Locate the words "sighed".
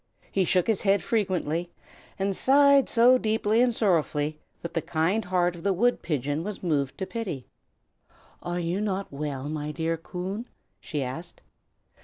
2.35-2.89